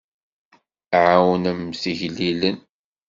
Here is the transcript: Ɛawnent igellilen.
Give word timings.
Ɛawnent 1.05 1.83
igellilen. 1.91 2.57